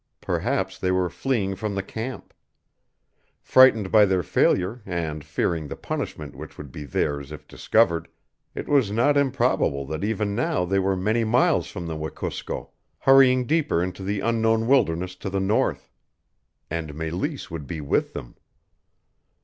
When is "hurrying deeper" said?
13.01-13.83